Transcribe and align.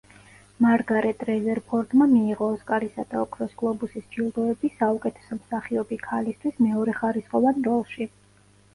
მარგარეტ 0.65 1.19
რეზერფორდმა 1.29 2.07
მიიღო 2.13 2.47
ოსკარისა 2.55 3.05
და 3.13 3.21
ოქროს 3.27 3.55
გლობუსის 3.61 4.09
ჯილდოები 4.17 4.75
საუკეთესო 4.81 5.41
მსახიობი 5.45 6.03
ქალისთვის 6.11 6.61
მეორეხარისხოვან 6.69 7.67
როლში. 7.73 8.15